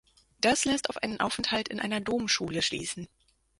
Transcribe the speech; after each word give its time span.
Das 0.39 0.65
lässt 0.65 0.89
auf 0.89 0.97
einen 0.97 1.19
Aufenthalt 1.19 1.67
in 1.67 1.79
einer 1.79 2.01
Domschule 2.01 2.63
schließen. 2.63 3.07